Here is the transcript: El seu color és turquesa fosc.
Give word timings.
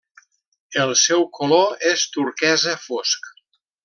El 0.85 0.93
seu 1.01 1.25
color 1.39 1.85
és 1.93 2.05
turquesa 2.15 2.73
fosc. 2.87 3.31